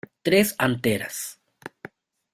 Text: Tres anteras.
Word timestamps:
Tres 0.27 0.47
anteras. 0.67 1.17